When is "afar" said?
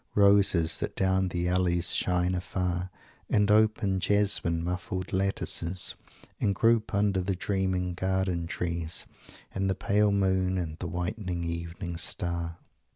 2.33-2.89